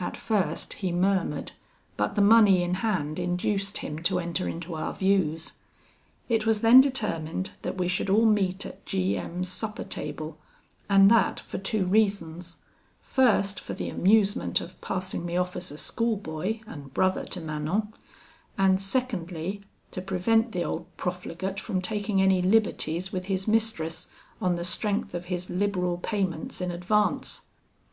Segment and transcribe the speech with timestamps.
[0.00, 1.52] At first he murmured,
[1.96, 5.52] but the money in hand induced him to enter into our views.
[6.28, 10.38] It was then determined that we should all meet at G M 's supper table,
[10.88, 12.62] and that, for two reasons:
[13.00, 17.94] first, for the amusement of passing me off as a schoolboy, and brother to Manon;
[18.58, 19.60] and secondly,
[19.92, 24.08] to prevent the old profligate from taking any liberties with his mistress,
[24.42, 27.42] on the strength of his liberal payments in advance.